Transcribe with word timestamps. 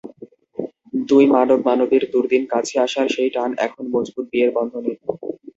দুই 1.07 1.25
মানব-মানবীর 1.33 2.03
দুর্দিন 2.13 2.43
কাছে 2.53 2.75
আসার 2.79 3.07
সেই 3.09 3.29
টান 3.35 3.51
এখন 3.65 3.83
মজবুত 3.93 4.25
বিয়ের 4.31 4.51
বন্ধনে। 4.57 4.91